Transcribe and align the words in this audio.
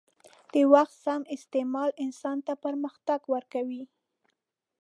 د 0.53 0.55
وخت 0.73 0.95
سم 1.05 1.21
استعمال 1.35 1.89
انسان 2.05 2.37
ته 2.47 2.53
پرمختګ 2.65 3.19
ورکوي. 3.33 3.83